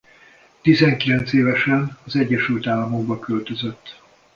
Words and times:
Tizenkilenc 0.61 1.31
évesen 1.33 1.97
az 2.05 2.15
Egyesült 2.15 2.67
Államokba 2.67 3.19
költözött. 3.19 3.99